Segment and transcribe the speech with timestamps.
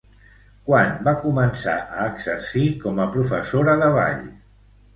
[0.69, 4.29] Quan va començar a exercir com a professora de ball?